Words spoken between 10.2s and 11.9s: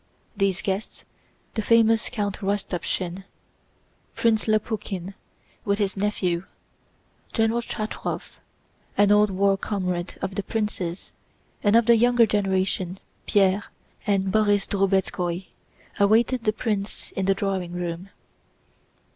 the prince's, and of